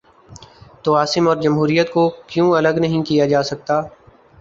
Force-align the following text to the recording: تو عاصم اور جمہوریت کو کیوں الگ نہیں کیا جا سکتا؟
تو 0.83 0.95
عاصم 0.95 1.27
اور 1.27 1.37
جمہوریت 1.37 1.91
کو 1.93 2.03
کیوں 2.27 2.51
الگ 2.53 2.75
نہیں 2.79 3.03
کیا 3.03 3.25
جا 3.27 3.43
سکتا؟ 3.43 3.81